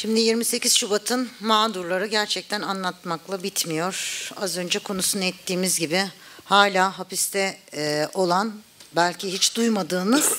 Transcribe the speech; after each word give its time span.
Şimdi 0.00 0.20
28 0.20 0.74
Şubat'ın 0.76 1.28
mağdurları 1.40 2.06
gerçekten 2.06 2.62
anlatmakla 2.62 3.42
bitmiyor. 3.42 4.28
Az 4.36 4.56
önce 4.56 4.78
konusunu 4.78 5.24
ettiğimiz 5.24 5.78
gibi 5.78 6.04
hala 6.44 6.98
hapiste 6.98 7.58
e, 7.74 8.08
olan 8.14 8.52
belki 8.96 9.32
hiç 9.32 9.56
duymadığınız 9.56 10.38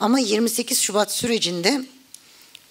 ama 0.00 0.18
28 0.18 0.80
Şubat 0.80 1.12
sürecinde 1.12 1.80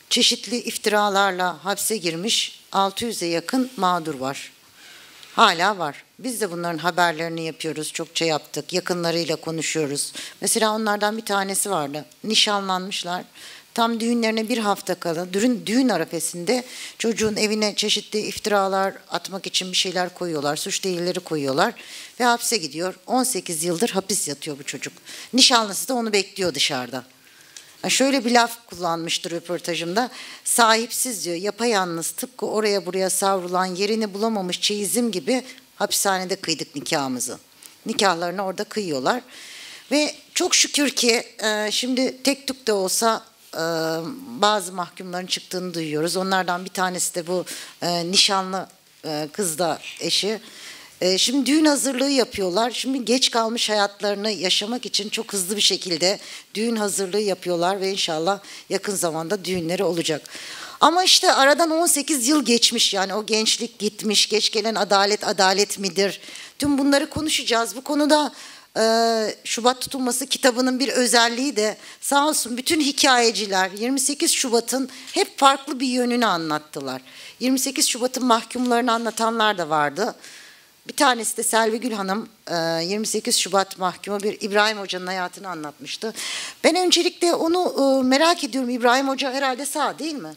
çeşitli 0.09 0.57
iftiralarla 0.57 1.65
hapse 1.65 1.97
girmiş 1.97 2.59
600'e 2.71 3.27
yakın 3.27 3.71
mağdur 3.77 4.16
var. 4.16 4.52
Hala 5.36 5.77
var. 5.77 6.04
Biz 6.20 6.41
de 6.41 6.52
bunların 6.52 6.77
haberlerini 6.77 7.45
yapıyoruz. 7.45 7.93
Çokça 7.93 8.25
yaptık. 8.25 8.73
Yakınlarıyla 8.73 9.36
konuşuyoruz. 9.36 10.13
Mesela 10.41 10.71
onlardan 10.75 11.18
bir 11.18 11.25
tanesi 11.25 11.71
vardı. 11.71 12.05
Nişanlanmışlar. 12.23 13.23
Tam 13.75 13.99
düğünlerine 13.99 14.49
bir 14.49 14.57
hafta 14.57 14.95
kala 14.95 15.33
düğün, 15.33 15.65
düğün 15.65 15.89
arefesinde 15.89 16.63
çocuğun 16.97 17.35
evine 17.35 17.75
çeşitli 17.75 18.20
iftiralar 18.20 18.93
atmak 19.09 19.47
için 19.47 19.71
bir 19.71 19.77
şeyler 19.77 20.13
koyuyorlar. 20.13 20.55
Suç 20.55 20.83
değilleri 20.83 21.20
koyuyorlar 21.20 21.73
ve 22.19 22.23
hapse 22.23 22.57
gidiyor. 22.57 22.93
18 23.07 23.63
yıldır 23.63 23.89
hapis 23.89 24.27
yatıyor 24.27 24.59
bu 24.59 24.63
çocuk. 24.63 24.93
Nişanlısı 25.33 25.88
da 25.88 25.93
onu 25.93 26.13
bekliyor 26.13 26.53
dışarıda. 26.53 27.03
Şöyle 27.88 28.25
bir 28.25 28.31
laf 28.31 28.67
kullanmıştır 28.67 29.31
röportajımda. 29.31 30.09
Sahipsiz 30.44 31.25
diyor 31.25 31.35
yapayalnız 31.35 32.11
tıpkı 32.11 32.45
oraya 32.45 32.85
buraya 32.85 33.09
savrulan 33.09 33.66
yerini 33.66 34.13
bulamamış 34.13 34.61
çeyizim 34.61 35.11
gibi 35.11 35.44
hapishanede 35.75 36.35
kıydık 36.35 36.75
nikahımızı. 36.75 37.39
Nikahlarını 37.85 38.45
orada 38.45 38.63
kıyıyorlar. 38.63 39.21
Ve 39.91 40.16
çok 40.33 40.55
şükür 40.55 40.89
ki 40.89 41.23
e, 41.44 41.71
şimdi 41.71 42.23
tek 42.23 42.47
tük 42.47 42.67
de 42.67 42.73
olsa 42.73 43.34
bazı 44.41 44.73
mahkumların 44.73 45.26
çıktığını 45.26 45.73
duyuyoruz. 45.73 46.18
Onlardan 46.18 46.66
bir 46.66 46.70
tanesi 46.70 47.16
de 47.16 47.27
bu 47.27 47.45
e, 47.81 48.12
nişanlı 48.12 48.67
e, 49.06 49.30
kız 49.34 49.59
da 49.59 49.80
eşi. 50.00 50.39
E, 51.02 51.17
şimdi 51.17 51.45
düğün 51.45 51.66
hazırlığı 51.66 52.09
yapıyorlar. 52.09 52.72
Şimdi 52.72 53.06
geç 53.06 53.31
kalmış 53.31 53.70
hayatlarını 53.70 54.31
yaşamak 54.31 54.86
için 54.86 55.09
çok 55.09 55.34
hızlı 55.34 55.56
bir 55.56 55.62
şekilde 55.62 56.20
düğün 56.53 56.75
hazırlığı 56.75 57.20
yapıyorlar 57.20 57.81
ve 57.81 57.92
inşallah 57.92 58.39
yakın 58.70 58.95
zamanda 58.95 59.45
düğünleri 59.45 59.84
olacak. 59.84 60.30
Ama 60.81 61.03
işte 61.03 61.34
aradan 61.34 61.72
18 61.72 62.28
yıl 62.28 62.45
geçmiş 62.45 62.94
yani 62.94 63.14
o 63.14 63.25
gençlik 63.25 63.80
gitmiş, 63.80 64.30
geç 64.30 64.52
gelen 64.52 64.75
adalet 64.75 65.28
adalet 65.28 65.80
midir? 65.80 66.22
Tüm 66.59 66.78
bunları 66.78 67.09
konuşacağız. 67.09 67.75
Bu 67.75 67.81
konuda 67.81 68.34
Şubat 69.44 69.81
tutulması 69.81 70.28
kitabının 70.28 70.80
bir 70.80 70.88
özelliği 70.90 71.56
de 71.56 71.78
sağ 72.02 72.28
olsun 72.28 72.58
bütün 72.58 72.80
hikayeciler 72.80 73.72
28 73.72 74.31
Şubat'ın 74.31 74.90
hep 75.12 75.40
farklı 75.40 75.80
bir 75.80 75.88
yönünü 75.88 76.26
anlattılar. 76.26 77.02
28 77.40 77.88
Şubat'ın 77.88 78.26
mahkumlarını 78.26 78.92
anlatanlar 78.92 79.58
da 79.58 79.70
vardı. 79.70 80.16
Bir 80.88 80.94
tanesi 80.94 81.38
de 81.38 81.44
Selvi 81.44 81.80
Gül 81.80 81.92
Hanım 81.92 82.30
28 82.90 83.36
e, 83.36 83.40
Şubat 83.40 83.78
mahkumu 83.78 84.20
bir 84.20 84.38
İbrahim 84.42 84.78
Hoca'nın 84.78 85.08
hayatını 85.08 85.50
anlatmıştı. 85.50 86.14
Ben 86.64 86.76
öncelikle 86.76 87.34
onu 87.34 88.03
merak 88.03 88.44
ediyorum. 88.44 88.70
İbrahim 88.70 89.08
Hoca 89.08 89.34
herhalde 89.34 89.66
sağ 89.66 90.00
değil 90.00 90.16
mi? 90.16 90.36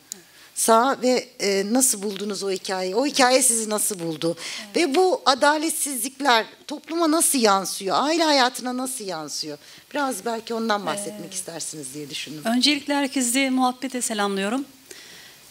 Sağ 0.59 1.03
ve 1.03 1.29
e, 1.41 1.73
nasıl 1.73 2.03
buldunuz 2.03 2.43
o 2.43 2.51
hikayeyi? 2.51 2.95
O 2.97 3.07
hikaye 3.07 3.43
sizi 3.43 3.71
nasıl 3.71 3.99
buldu? 3.99 4.37
Evet. 4.67 4.77
Ve 4.77 4.95
bu 4.95 5.23
adaletsizlikler 5.27 6.47
topluma 6.67 7.11
nasıl 7.11 7.39
yansıyor? 7.39 7.97
Aile 8.01 8.23
hayatına 8.23 8.77
nasıl 8.77 9.05
yansıyor? 9.05 9.59
Biraz 9.91 10.25
belki 10.25 10.55
ondan 10.55 10.87
bahsetmek 10.87 11.33
ee, 11.33 11.35
istersiniz 11.35 11.95
diye 11.95 12.11
düşündüm. 12.11 12.43
Öncelikle 12.45 12.95
herkesi 12.95 13.51
muhabbete 13.51 14.03
selamlıyorum. 14.03 14.65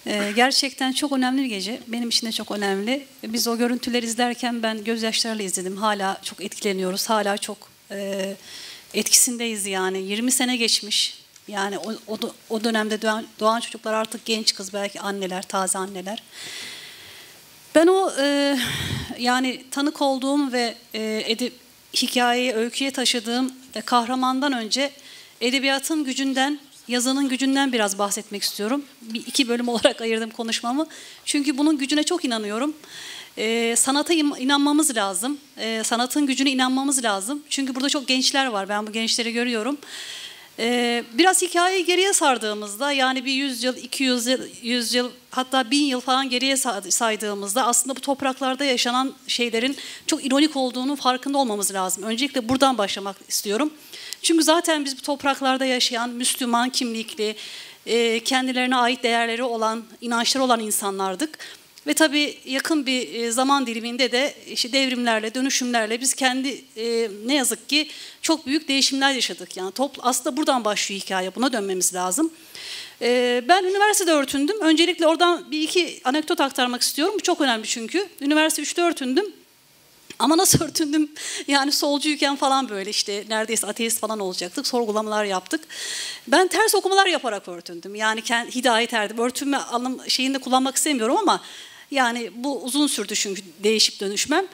Ee, 0.08 0.32
gerçekten 0.36 0.92
çok 0.92 1.12
önemli 1.12 1.44
bir 1.44 1.50
gece. 1.50 1.82
Benim 1.88 2.10
için 2.10 2.28
de 2.28 2.32
çok 2.32 2.52
önemli. 2.52 3.06
Biz 3.24 3.48
o 3.48 3.58
görüntüleri 3.58 4.06
izlerken 4.06 4.64
ben 4.64 4.84
gözyaşlarıyla 4.84 5.46
izledim. 5.46 5.78
Hala 5.78 6.22
çok 6.24 6.42
etkileniyoruz. 6.42 7.10
Hala 7.10 7.38
çok 7.38 7.58
e, 7.92 8.36
etkisindeyiz 8.94 9.66
yani. 9.66 9.98
20 9.98 10.32
sene 10.32 10.58
geçmiş. 10.58 11.27
Yani 11.48 11.78
o, 11.78 11.94
o, 12.08 12.18
o 12.50 12.64
dönemde 12.64 13.02
doğan, 13.02 13.26
doğan 13.40 13.60
çocuklar 13.60 13.94
artık 13.94 14.26
genç 14.26 14.56
kız 14.56 14.74
belki 14.74 15.02
anneler, 15.02 15.42
taze 15.42 15.78
anneler. 15.78 16.24
Ben 17.76 17.88
o 17.88 18.12
e, 18.20 18.58
yani 19.20 19.64
tanık 19.72 20.02
olduğum 20.02 20.52
ve 20.52 20.76
e, 20.94 21.24
edip 21.26 21.54
hikayeyi 21.94 22.54
öyküye 22.54 22.92
taşıdığım 22.92 23.52
e, 23.76 23.82
kahramandan 23.82 24.54
önce 24.54 24.92
edebiyatın 25.42 26.04
gücünden, 26.04 26.60
yazının 26.88 27.30
gücünden 27.30 27.74
biraz 27.74 27.98
bahsetmek 27.98 28.44
istiyorum. 28.44 28.86
Bir, 29.02 29.26
iki 29.26 29.50
bölüm 29.50 29.68
olarak 29.70 30.02
ayırdım 30.02 30.30
konuşmamı. 30.30 30.88
Çünkü 31.26 31.58
bunun 31.58 31.78
gücüne 31.78 32.04
çok 32.04 32.26
inanıyorum. 32.26 32.74
E, 33.38 33.76
sanata 33.76 34.14
inanmamız 34.14 34.96
lazım. 34.96 35.38
E, 35.58 35.82
sanatın 35.84 36.26
gücüne 36.26 36.52
inanmamız 36.52 37.04
lazım. 37.04 37.44
Çünkü 37.50 37.76
burada 37.76 37.90
çok 37.90 38.08
gençler 38.08 38.46
var. 38.46 38.70
Ben 38.70 38.88
bu 38.88 38.92
gençleri 38.92 39.34
görüyorum. 39.34 39.78
Ee, 40.60 41.04
biraz 41.14 41.42
hikayeyi 41.42 41.86
geriye 41.86 42.14
sardığımızda 42.14 42.92
yani 42.92 43.26
bir 43.26 43.32
100 43.32 43.64
yıl, 43.64 43.78
200 43.78 44.28
yıl, 44.28 44.40
100 44.62 44.94
yıl 44.94 45.12
hatta 45.32 45.72
1000 45.72 45.84
yıl 45.84 46.00
falan 46.00 46.30
geriye 46.30 46.58
saydığımızda 46.90 47.66
aslında 47.66 47.96
bu 47.96 48.02
topraklarda 48.02 48.66
yaşanan 48.66 49.14
şeylerin 49.28 49.78
çok 50.08 50.26
ironik 50.26 50.56
olduğunu 50.56 50.96
farkında 50.96 51.38
olmamız 51.38 51.74
lazım. 51.74 52.04
Öncelikle 52.04 52.50
buradan 52.50 52.78
başlamak 52.78 53.16
istiyorum. 53.28 53.74
Çünkü 54.22 54.44
zaten 54.44 54.86
biz 54.86 54.98
bu 54.98 55.02
topraklarda 55.02 55.66
yaşayan 55.66 56.10
Müslüman 56.10 56.70
kimlikli, 56.70 57.36
e, 57.86 58.20
kendilerine 58.20 58.76
ait 58.76 59.04
değerleri 59.04 59.44
olan, 59.44 59.84
inançları 60.02 60.44
olan 60.44 60.60
insanlardık. 60.60 61.40
Ve 61.88 61.94
tabii 61.94 62.38
yakın 62.46 62.86
bir 62.86 63.14
e, 63.14 63.32
zaman 63.32 63.68
diliminde 63.68 64.12
de 64.12 64.34
işte 64.48 64.74
devrimlerle, 64.74 65.34
dönüşümlerle 65.34 66.02
biz 66.02 66.14
kendi 66.14 66.64
e, 66.78 67.10
ne 67.26 67.34
yazık 67.34 67.70
ki 67.70 67.90
çok 68.22 68.46
büyük 68.46 68.68
değişimler 68.68 69.12
yaşadık. 69.12 69.58
Yani 69.58 69.72
toplu, 69.72 70.02
aslında 70.06 70.38
buradan 70.38 70.66
başlıyor 70.66 71.02
hikaye, 71.02 71.36
buna 71.36 71.54
dönmemiz 71.54 71.94
lazım. 71.94 72.34
E, 73.02 73.44
ben 73.48 73.64
üniversitede 73.64 74.12
örtündüm. 74.12 74.62
Öncelikle 74.62 75.08
oradan 75.08 75.52
bir 75.52 75.62
iki 75.62 76.02
anekdot 76.04 76.42
aktarmak 76.42 76.82
istiyorum. 76.82 77.16
Bu 77.18 77.24
çok 77.24 77.42
önemli 77.42 77.68
çünkü. 77.68 78.08
Üniversite 78.22 78.62
3'te 78.62 78.82
örtündüm. 78.82 79.26
Ama 80.20 80.38
nasıl 80.38 80.66
örtündüm? 80.66 81.12
Yani 81.48 81.72
solcuyken 81.72 82.36
falan 82.36 82.70
böyle 82.70 82.90
işte 82.90 83.26
neredeyse 83.30 83.68
ateist 83.68 84.00
falan 84.00 84.20
olacaktık. 84.20 84.68
Sorgulamalar 84.68 85.26
yaptık. 85.26 85.62
Ben 86.28 86.48
ters 86.48 86.76
okumalar 86.76 87.08
yaparak 87.08 87.48
örtündüm. 87.48 87.96
Yani 87.96 88.22
hidayet 88.56 88.94
erdim. 88.94 89.18
Örtünme 89.18 89.58
anlam 89.58 90.10
şeyinde 90.10 90.38
kullanmak 90.38 90.76
istemiyorum 90.76 91.18
ama 91.18 91.42
yani 91.92 92.32
bu 92.36 92.64
uzun 92.64 92.88
sürdü 92.88 93.16
çünkü 93.16 93.42
değişip 93.64 94.00
dönüşmem. 94.00 94.46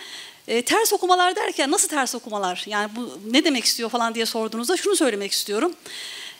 E, 0.48 0.62
ters 0.62 0.94
okumalar 0.94 1.36
derken 1.36 1.72
nasıl 1.72 1.88
ters 1.88 2.16
okumalar? 2.16 2.64
Yani 2.68 2.92
bu 2.96 3.20
ne 3.32 3.44
demek 3.44 3.66
istiyor 3.66 3.90
falan 3.90 4.16
diye 4.16 4.26
sorduğunuzda 4.26 4.78
şunu 4.78 4.96
söylemek 4.96 5.32
istiyorum. 5.32 5.74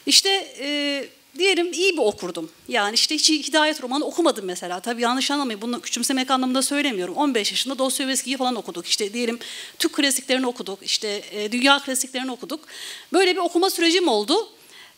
İşte 0.06 0.30
e, 0.60 1.08
diyelim 1.38 1.74
iyi 1.74 1.94
bir 1.94 2.02
okurdum. 2.02 2.50
Yani 2.68 2.96
işte 2.96 3.16
hiç 3.16 3.30
hidayet 3.30 3.84
romanı 3.84 4.06
okumadım 4.06 4.46
mesela. 4.46 4.80
Tabii 4.80 5.02
yanlış 5.02 5.32
anlamayın 5.32 5.62
bunu 5.62 5.82
küçümsemek 5.82 6.32
anlamında 6.32 6.62
söylemiyorum. 6.62 7.16
15 7.16 7.52
yaşında 7.52 7.78
Dostoyevski'yi 7.78 8.38
falan 8.38 8.56
okuduk. 8.56 8.88
İşte 8.88 9.14
diyelim 9.14 9.40
Türk 9.80 9.94
klasiklerini 9.94 10.48
okuduk. 10.48 10.80
İşte 10.84 11.22
e, 11.32 11.52
dünya 11.52 11.80
klasiklerini 11.80 12.32
okuduk. 12.32 12.60
Böyle 13.14 13.34
bir 13.34 13.40
okuma 13.40 13.70
sürecim 13.70 14.08
oldu. 14.08 14.50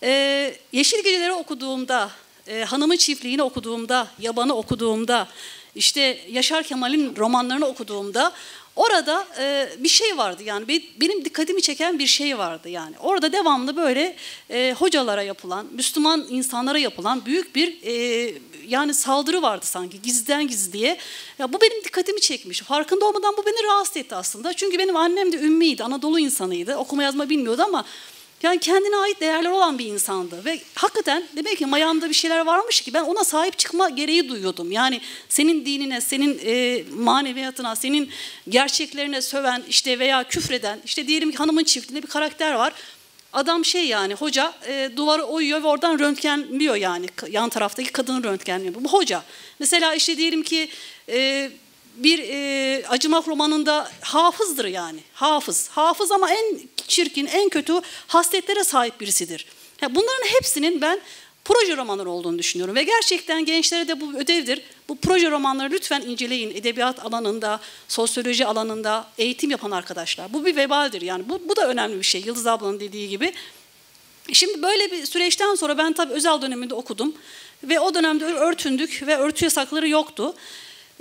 E, 0.04 0.56
Yeşil 0.72 1.04
Geceleri 1.04 1.34
okuduğumda, 1.34 2.12
e, 2.48 2.64
Hanımın 2.64 2.98
Çiftliği'ni 2.98 3.44
okuduğumda, 3.44 4.08
Yaban'ı 4.20 4.54
okuduğumda, 4.56 5.28
işte 5.76 6.20
Yaşar 6.30 6.64
Kemal'in 6.64 7.16
romanlarını 7.16 7.66
okuduğumda 7.66 8.34
orada 8.76 9.28
e, 9.40 9.70
bir 9.80 9.90
şey 9.90 10.18
vardı 10.18 10.44
yani 10.44 10.68
benim 11.02 11.26
dikkatimi 11.26 11.62
çeken 11.62 12.00
bir 12.00 12.08
şey 12.08 12.38
vardı 12.38 12.70
yani. 12.70 12.96
Orada 13.00 13.32
devamlı 13.32 13.76
böyle 13.76 14.16
e, 14.50 14.76
hocalara 14.78 15.24
yapılan, 15.24 15.68
Müslüman 15.72 16.26
insanlara 16.30 16.78
yapılan 16.80 17.26
büyük 17.26 17.56
bir 17.56 17.84
e, 17.84 18.34
yani 18.68 18.94
saldırı 18.94 19.42
vardı 19.42 19.66
sanki 19.66 20.02
gizliden 20.02 20.48
gizliye. 20.48 20.98
Ya 21.40 21.54
bu 21.54 21.62
benim 21.62 21.84
dikkatimi 21.84 22.22
çekmiş. 22.22 22.62
Farkında 22.62 23.06
olmadan 23.06 23.38
bu 23.38 23.46
beni 23.46 23.68
rahatsız 23.68 23.98
etti 23.98 24.16
aslında. 24.16 24.54
Çünkü 24.54 24.80
benim 24.80 24.96
annem 24.96 25.32
de 25.32 25.38
ümmiydi, 25.38 25.84
Anadolu 25.84 26.20
insanıydı. 26.20 26.76
Okuma 26.76 27.04
yazma 27.04 27.30
bilmiyordu 27.30 27.64
ama 27.66 27.86
yani 28.44 28.60
kendine 28.60 28.96
ait 28.96 29.22
değerler 29.22 29.50
olan 29.50 29.80
bir 29.80 29.86
insandı 29.86 30.46
ve 30.46 30.62
hakikaten 30.76 31.24
demek 31.36 31.58
ki 31.58 31.66
mayamda 31.66 32.10
bir 32.10 32.14
şeyler 32.14 32.46
varmış 32.46 32.82
ki 32.82 32.94
ben 32.94 33.04
ona 33.04 33.24
sahip 33.24 33.58
çıkma 33.58 33.90
gereği 33.90 34.30
duyuyordum. 34.30 34.72
Yani 34.72 35.02
senin 35.30 35.66
dinine, 35.66 36.02
senin 36.02 36.40
e, 36.46 36.84
maneviyatına, 36.94 37.76
senin 37.76 38.10
gerçeklerine 38.50 39.22
söven 39.22 39.64
işte 39.70 40.00
veya 40.00 40.24
küfreden 40.24 40.80
işte 40.86 41.08
diyelim 41.08 41.32
ki 41.32 41.38
hanımın 41.38 41.64
çiftliğinde 41.64 42.04
bir 42.04 42.12
karakter 42.12 42.54
var. 42.54 42.74
Adam 43.34 43.66
şey 43.66 43.88
yani 43.88 44.14
hoca 44.14 44.54
e, 44.68 44.90
duvarı 44.96 45.24
oyuyor 45.24 45.64
ve 45.64 45.68
oradan 45.68 46.00
röntgenliyor 46.00 46.76
yani 46.76 47.06
yan 47.30 47.50
taraftaki 47.50 47.92
kadını 47.92 48.24
röntgenliyor. 48.24 48.74
Bu 48.76 48.94
hoca. 48.94 49.24
Mesela 49.60 49.96
işte 49.96 50.18
diyelim 50.18 50.44
ki 50.44 50.70
e, 51.10 51.52
bir 51.96 52.20
e, 52.20 52.88
acımak 52.88 53.28
romanında 53.28 53.92
hafızdır 54.02 54.66
yani. 54.66 55.00
Hafız. 55.14 55.70
Hafız 55.70 56.12
ama 56.12 56.32
en 56.32 56.60
çirkin, 56.88 57.26
en 57.26 57.50
kötü 57.50 57.74
hasletlere 58.08 58.64
sahip 58.64 59.02
birisidir. 59.02 59.46
Yani 59.82 59.96
bunların 59.96 60.26
hepsinin 60.38 60.82
ben 60.82 61.00
proje 61.46 61.78
romanları 61.78 62.10
olduğunu 62.10 62.40
düşünüyorum. 62.40 62.76
Ve 62.76 62.84
gerçekten 62.84 63.46
gençlere 63.46 63.88
de 63.88 64.02
bu 64.02 64.14
ödevdir. 64.14 64.62
Bu 64.90 64.98
proje 64.98 65.32
romanları 65.32 65.72
lütfen 65.72 66.02
inceleyin. 66.02 66.52
Edebiyat 66.56 67.06
alanında, 67.06 67.60
sosyoloji 67.88 68.46
alanında 68.46 69.08
eğitim 69.18 69.52
yapan 69.52 69.72
arkadaşlar. 69.72 70.34
Bu 70.34 70.46
bir 70.46 70.56
vebaldir 70.56 71.02
yani. 71.02 71.30
Bu, 71.30 71.42
bu 71.50 71.56
da 71.56 71.68
önemli 71.68 71.98
bir 71.98 72.04
şey. 72.04 72.22
Yıldız 72.22 72.48
ablanın 72.48 72.80
dediği 72.80 73.10
gibi. 73.10 73.34
Şimdi 74.34 74.62
böyle 74.62 74.92
bir 74.92 75.06
süreçten 75.06 75.56
sonra 75.56 75.78
ben 75.78 75.94
tabii 75.94 76.14
özel 76.14 76.42
döneminde 76.42 76.74
okudum. 76.74 77.16
Ve 77.64 77.80
o 77.80 77.94
dönemde 77.94 78.26
örtündük 78.26 79.04
ve 79.08 79.18
örtü 79.18 79.46
yasakları 79.46 79.88
yoktu. 79.88 80.34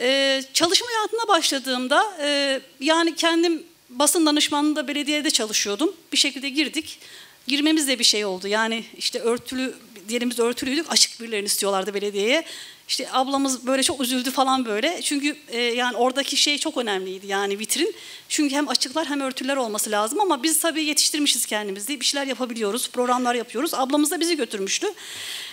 Ee, 0.00 0.42
çalışma 0.52 0.88
hayatına 0.88 1.28
başladığımda 1.28 2.16
e, 2.20 2.60
yani 2.80 3.14
kendim 3.14 3.62
basın 3.90 4.26
danışmanlığında 4.26 4.88
belediyede 4.88 5.30
çalışıyordum. 5.30 5.96
Bir 6.12 6.16
şekilde 6.16 6.48
girdik. 6.48 6.98
Girmemiz 7.46 7.88
de 7.88 7.98
bir 7.98 8.04
şey 8.04 8.24
oldu. 8.24 8.48
Yani 8.48 8.84
işte 8.96 9.20
örtülü, 9.20 9.74
diyelim 10.08 10.30
biz 10.30 10.38
örtülüydük, 10.38 10.92
açık 10.92 11.20
birilerini 11.20 11.46
istiyorlardı 11.46 11.94
belediyeye. 11.94 12.44
İşte 12.88 13.08
ablamız 13.12 13.66
böyle 13.66 13.82
çok 13.82 14.00
üzüldü 14.00 14.30
falan 14.30 14.64
böyle. 14.64 15.02
Çünkü 15.02 15.36
e, 15.48 15.60
yani 15.60 15.96
oradaki 15.96 16.36
şey 16.36 16.58
çok 16.58 16.76
önemliydi 16.76 17.26
yani 17.26 17.58
vitrin. 17.58 17.94
Çünkü 18.28 18.54
hem 18.54 18.68
açıklar 18.68 19.06
hem 19.06 19.20
örtüler 19.20 19.56
olması 19.56 19.90
lazım 19.90 20.20
ama 20.20 20.42
biz 20.42 20.60
tabii 20.60 20.84
yetiştirmişiz 20.84 21.46
kendimizi. 21.46 22.00
Bir 22.00 22.04
şeyler 22.04 22.26
yapabiliyoruz, 22.26 22.90
programlar 22.90 23.34
yapıyoruz. 23.34 23.74
Ablamız 23.74 24.10
da 24.10 24.20
bizi 24.20 24.36
götürmüştü. 24.36 24.86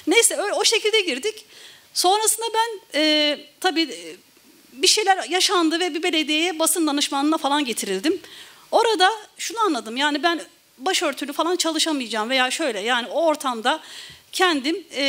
Neyse 0.08 0.36
öyle, 0.38 0.54
o 0.54 0.64
şekilde 0.64 1.02
girdik. 1.02 1.46
Sonrasında 1.94 2.46
ben 2.54 3.00
e, 3.00 3.40
tabii 3.60 3.82
e, 3.82 4.16
bir 4.74 4.88
şeyler 4.88 5.30
yaşandı 5.30 5.80
ve 5.80 5.94
bir 5.94 6.04
belediyeye 6.04 6.60
basın 6.60 6.88
danışmanlığına 6.88 7.38
falan 7.38 7.66
getirildim. 7.66 8.20
Orada 8.72 9.10
şunu 9.38 9.60
anladım 9.60 9.98
yani 9.98 10.24
ben 10.24 10.42
başörtülü 10.78 11.34
falan 11.34 11.56
çalışamayacağım 11.56 12.30
veya 12.30 12.52
şöyle 12.52 12.80
yani 12.80 13.08
o 13.08 13.26
ortamda 13.26 13.80
kendim 14.32 14.84
e, 14.96 15.04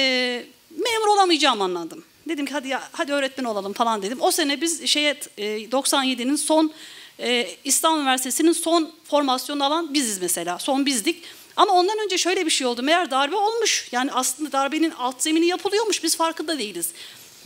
memur 0.70 1.06
olamayacağım 1.06 1.62
anladım. 1.62 2.04
Dedim 2.28 2.46
ki 2.46 2.52
hadi 2.52 2.68
ya, 2.68 2.82
hadi 2.92 3.12
öğretmen 3.12 3.44
olalım 3.44 3.72
falan 3.72 4.02
dedim. 4.02 4.18
O 4.20 4.30
sene 4.30 4.60
biz 4.60 4.86
şeye 4.86 5.20
e, 5.38 5.44
97'nin 5.44 6.36
son 6.36 6.72
e, 7.20 7.48
İstanbul 7.64 8.00
Üniversitesi'nin 8.00 8.52
son 8.52 8.92
formasyonu 9.04 9.64
alan 9.64 9.94
biziz 9.94 10.22
mesela. 10.22 10.58
Son 10.58 10.86
bizdik. 10.86 11.22
Ama 11.56 11.72
ondan 11.72 11.98
önce 12.04 12.18
şöyle 12.18 12.46
bir 12.46 12.50
şey 12.50 12.66
oldu. 12.66 12.82
Meğer 12.82 13.10
darbe 13.10 13.36
olmuş. 13.36 13.88
Yani 13.92 14.12
aslında 14.12 14.52
darbenin 14.52 14.90
alt 14.90 15.22
zemini 15.22 15.46
yapılıyormuş. 15.46 16.04
Biz 16.04 16.16
farkında 16.16 16.58
değiliz. 16.58 16.90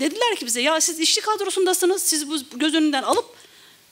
Dediler 0.01 0.37
ki 0.37 0.47
bize 0.47 0.61
ya 0.61 0.81
siz 0.81 1.01
işçi 1.01 1.21
kadrosundasınız. 1.21 2.03
Siz 2.03 2.31
bu 2.31 2.37
göz 2.55 2.75
önünden 2.75 3.03
alıp 3.03 3.25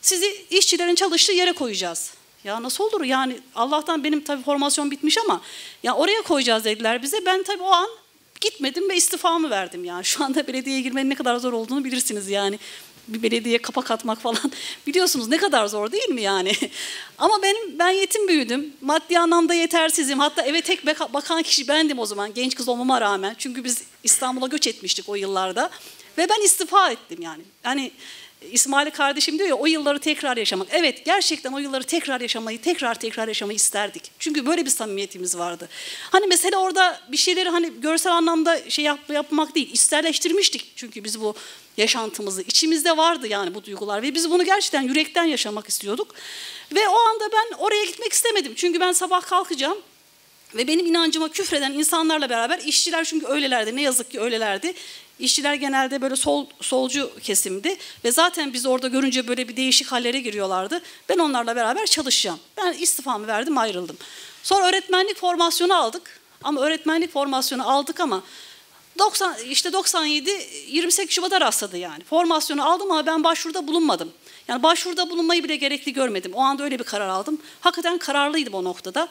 sizi 0.01 0.47
işçilerin 0.51 0.95
çalıştığı 0.95 1.33
yere 1.33 1.53
koyacağız. 1.53 2.11
Ya 2.45 2.63
nasıl 2.63 2.85
olur 2.85 3.05
yani 3.05 3.41
Allah'tan 3.55 4.05
benim 4.05 4.25
tabii 4.25 4.43
formasyon 4.43 4.91
bitmiş 4.91 5.19
ama 5.19 5.41
ya 5.83 5.95
oraya 5.95 6.23
koyacağız 6.23 6.65
dediler 6.65 7.03
bize. 7.03 7.27
Ben 7.27 7.43
tabii 7.43 7.63
o 7.63 7.71
an 7.71 7.89
gitmedim 8.41 8.89
ve 8.89 8.97
istifamı 8.97 9.51
verdim 9.51 9.85
yani. 9.85 10.05
Şu 10.05 10.25
anda 10.25 10.47
belediyeye 10.47 10.81
girmenin 10.81 11.11
ne 11.11 11.15
kadar 11.15 11.37
zor 11.37 11.53
olduğunu 11.53 11.85
bilirsiniz 11.85 12.29
yani. 12.29 12.59
Bir 13.09 13.23
belediye 13.23 13.59
kapak 13.59 13.91
atmak 13.91 14.21
falan 14.21 14.53
biliyorsunuz 14.87 15.29
ne 15.29 15.37
kadar 15.37 15.67
zor 15.67 15.93
değil 15.93 16.09
mi 16.09 16.23
yani? 16.23 16.53
Ama 17.19 17.43
benim 17.43 17.79
ben 17.79 17.91
yetim 17.91 18.29
büyüdüm. 18.29 18.73
Maddi 18.81 19.19
anlamda 19.19 19.55
yetersizim. 19.55 20.19
Hatta 20.19 20.43
eve 20.43 20.61
tek 20.61 20.87
bakan 20.87 21.43
kişi 21.43 21.69
bendim 21.69 21.99
o 21.99 22.07
zaman 22.07 22.35
genç 22.35 22.55
kız 22.55 22.69
olmama 22.69 23.01
rağmen. 23.01 23.35
Çünkü 23.39 23.65
biz 23.65 23.83
İstanbul'a 24.05 24.47
göç 24.47 24.67
etmiştik 24.67 25.09
o 25.09 25.15
yıllarda. 25.15 25.71
Ve 26.19 26.29
ben 26.29 26.45
istifa 26.45 26.91
ettim 26.91 27.23
yani. 27.23 27.43
Yani 27.65 27.93
İsmail 28.53 28.91
kardeşim 28.91 29.39
diyor 29.39 29.49
ya 29.49 29.55
o 29.55 29.67
yılları 29.67 29.99
tekrar 29.99 30.37
yaşamak. 30.37 30.69
Evet 30.71 31.05
gerçekten 31.05 31.53
o 31.53 31.59
yılları 31.59 31.85
tekrar 31.85 32.21
yaşamayı, 32.21 32.63
tekrar 32.63 32.95
tekrar 32.95 33.29
yaşamayı 33.29 33.57
isterdik. 33.57 34.11
Çünkü 34.19 34.47
böyle 34.47 34.65
bir 34.65 34.71
samimiyetimiz 34.71 35.39
vardı. 35.39 35.69
Hani 36.11 36.27
mesela 36.27 36.59
orada 36.59 37.01
bir 37.09 37.17
şeyleri 37.17 37.49
hani 37.49 37.73
görsel 37.81 38.13
anlamda 38.13 38.71
şey 38.71 38.85
yap, 38.85 38.99
yapmak 39.13 39.55
değil, 39.55 39.73
isterleştirmiştik. 39.73 40.73
Çünkü 40.77 41.05
biz 41.05 41.21
bu 41.21 41.35
yaşantımızı, 41.77 42.43
içimizde 42.43 42.97
vardı 42.97 43.29
yani 43.29 43.55
bu 43.55 43.65
duygular 43.65 44.03
ve 44.03 44.15
biz 44.15 44.31
bunu 44.31 44.45
gerçekten 44.45 44.83
yürekten 44.83 45.25
yaşamak 45.25 45.69
istiyorduk. 45.69 46.15
Ve 46.75 46.89
o 46.89 46.99
anda 46.99 47.33
ben 47.33 47.57
oraya 47.59 47.85
gitmek 47.85 48.13
istemedim. 48.13 48.53
Çünkü 48.57 48.81
ben 48.81 48.93
sabah 48.93 49.23
kalkacağım, 49.23 49.79
ve 50.57 50.69
benim 50.69 50.87
inancıma 50.87 51.29
küfreden 51.29 51.73
insanlarla 51.73 52.31
beraber 52.31 52.59
işçiler 52.59 53.05
çünkü 53.05 53.27
öylelerdi 53.27 53.77
ne 53.77 53.83
yazık 53.83 54.11
ki 54.11 54.21
öylelerdi. 54.21 54.75
İşçiler 55.19 55.55
genelde 55.55 56.01
böyle 56.03 56.17
sol 56.17 56.47
solcu 56.61 57.11
kesimdi 57.23 57.77
ve 58.05 58.13
zaten 58.13 58.53
biz 58.53 58.67
orada 58.67 58.89
görünce 58.89 59.29
böyle 59.29 59.49
bir 59.49 59.57
değişik 59.57 59.87
hallere 59.87 60.21
giriyorlardı. 60.21 60.83
Ben 61.09 61.19
onlarla 61.19 61.57
beraber 61.57 61.87
çalışacağım. 61.87 62.39
Ben 62.57 62.73
istifamı 62.73 63.27
verdim 63.27 63.59
ayrıldım. 63.59 63.97
Sonra 64.43 64.69
öğretmenlik 64.69 65.17
formasyonu 65.17 65.75
aldık. 65.75 66.21
Ama 66.43 66.61
öğretmenlik 66.61 67.13
formasyonu 67.13 67.71
aldık 67.71 68.01
ama 68.01 68.23
90 68.99 69.35
işte 69.49 69.73
97 69.73 70.31
28 70.69 71.15
Şubat'a 71.15 71.41
rastladı 71.41 71.77
yani. 71.77 72.05
Formasyonu 72.05 72.71
aldım 72.71 72.91
ama 72.91 73.07
ben 73.07 73.25
başvuruda 73.25 73.67
bulunmadım. 73.67 74.13
Yani 74.49 74.63
başvuruda 74.63 75.11
bulunmayı 75.11 75.45
bile 75.45 75.57
gerekli 75.57 75.93
görmedim. 75.93 76.33
O 76.35 76.41
anda 76.41 76.65
öyle 76.65 76.79
bir 76.79 76.85
karar 76.85 77.09
aldım. 77.09 77.39
Hakikaten 77.61 77.99
kararlıydım 77.99 78.55
o 78.55 78.65
noktada. 78.65 79.09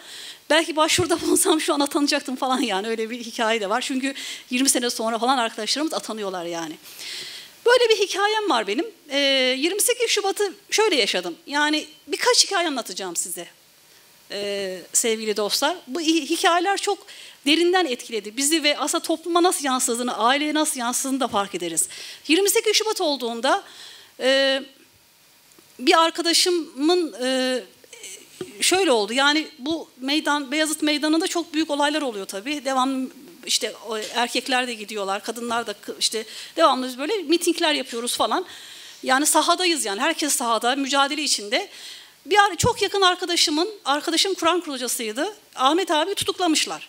Belki 0.50 0.76
başvuruda 0.76 1.22
bulunsam 1.22 1.62
şu 1.62 1.74
an 1.74 1.80
atanacaktım 1.80 2.36
falan 2.36 2.60
yani 2.60 2.88
öyle 2.88 3.10
bir 3.10 3.20
hikaye 3.20 3.62
de 3.62 3.70
var. 3.70 3.82
Çünkü 3.82 4.14
20 4.50 4.70
sene 4.70 4.90
sonra 4.90 5.20
falan 5.20 5.38
arkadaşlarımız 5.38 5.94
atanıyorlar 5.94 6.46
yani. 6.46 6.78
Böyle 7.66 7.90
bir 7.90 8.08
hikayem 8.08 8.50
var 8.50 8.68
benim. 8.68 8.86
Ee, 9.10 9.18
28 9.60 10.10
Şubat'ı 10.10 10.54
şöyle 10.72 10.96
yaşadım. 10.96 11.36
Yani 11.48 11.88
birkaç 12.08 12.46
hikaye 12.46 12.68
anlatacağım 12.68 13.16
size 13.16 13.48
ee, 14.32 14.80
sevgili 14.94 15.38
dostlar. 15.38 15.78
Bu 15.88 16.00
hikayeler 16.02 16.78
çok 16.78 16.98
derinden 17.46 17.86
etkiledi. 17.86 18.38
Bizi 18.38 18.64
ve 18.64 18.78
asa 18.78 19.00
topluma 19.00 19.44
nasıl 19.44 19.66
yansıdığını, 19.66 20.18
aileye 20.18 20.54
nasıl 20.54 20.80
yansıdığını 20.80 21.20
da 21.20 21.28
fark 21.28 21.56
ederiz. 21.56 21.90
28 22.28 22.76
Şubat 22.76 23.02
olduğunda 23.02 23.64
e, 24.20 24.62
bir 25.86 26.04
arkadaşımın 26.04 27.16
e, 27.24 27.60
şöyle 28.62 28.92
oldu. 28.92 29.14
Yani 29.14 29.48
bu 29.60 29.88
meydan 29.98 30.52
Beyazıt 30.52 30.82
Meydanı'nda 30.82 31.28
çok 31.28 31.54
büyük 31.54 31.70
olaylar 31.70 32.02
oluyor 32.02 32.26
tabii. 32.26 32.66
Devam 32.66 33.08
işte 33.46 33.74
erkekler 34.16 34.68
de 34.68 34.74
gidiyorlar, 34.74 35.24
kadınlar 35.24 35.68
da 35.68 35.76
işte 36.00 36.26
devamlı 36.56 36.88
biz 36.88 36.98
böyle 36.98 37.18
mitingler 37.18 37.74
yapıyoruz 37.74 38.18
falan. 38.18 38.46
Yani 39.04 39.26
sahadayız 39.26 39.86
yani 39.86 40.02
herkes 40.02 40.36
sahada, 40.36 40.76
mücadele 40.76 41.22
içinde. 41.22 41.70
Bir 42.26 42.38
çok 42.58 42.82
yakın 42.82 43.02
arkadaşımın, 43.02 43.70
arkadaşım 43.86 44.34
Kur'an 44.34 44.62
kurulcasıydı. 44.62 45.34
Ahmet 45.56 45.92
abi 45.92 46.16
tutuklamışlar. 46.16 46.88